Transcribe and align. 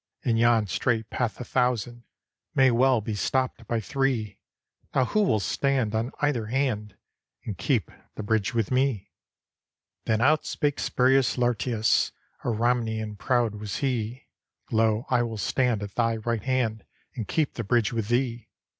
In 0.23 0.35
yon 0.35 0.65
strait 0.65 1.11
path 1.11 1.39
a 1.39 1.43
thousand 1.43 2.05
May 2.55 2.71
well 2.71 3.01
be 3.01 3.13
stopped 3.13 3.67
by 3.67 3.79
three. 3.79 4.39
Now 4.95 5.05
who 5.05 5.21
will 5.21 5.39
stand 5.39 5.93
on 5.93 6.11
either 6.21 6.47
hand, 6.47 6.97
And 7.45 7.55
keep 7.55 7.91
the 8.15 8.23
bridge 8.23 8.51
with 8.55 8.71
me?" 8.71 9.11
Then 10.05 10.19
out 10.19 10.43
spake 10.43 10.79
Spurius 10.79 11.37
Lartius; 11.37 12.13
A 12.43 12.47
Ramnian 12.49 13.15
proud 13.15 13.53
was 13.53 13.75
he: 13.77 14.25
"Lo, 14.71 15.05
I 15.11 15.21
will 15.21 15.37
stand 15.37 15.83
at 15.83 15.93
thy 15.93 16.15
right 16.17 16.41
hand. 16.41 16.83
And 17.13 17.27
keep 17.27 17.53
the 17.53 17.63
bridge 17.63 17.93
with 17.93 18.07
thee." 18.07 18.49